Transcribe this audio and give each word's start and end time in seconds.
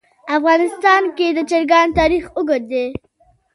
په 0.25 0.31
افغانستان 0.37 1.03
کې 1.17 1.27
د 1.31 1.39
چرګان 1.49 1.87
تاریخ 1.99 2.23
اوږد 2.37 2.63
دی. 2.71 2.85